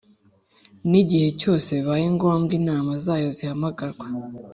[0.89, 4.05] n igihe cyose bibaye ngombwa Inama zayo zihamagarwa